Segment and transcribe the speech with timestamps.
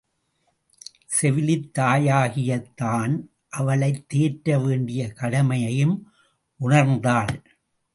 [1.05, 3.29] செவிலித் தாயாகிய தான்
[3.49, 6.11] அவளைத் தேற்ற வேண்டிய கடமையையும்
[6.59, 7.43] உணர்ந்தாள்.